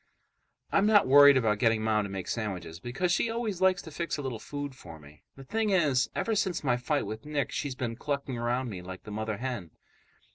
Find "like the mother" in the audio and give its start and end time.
8.81-9.37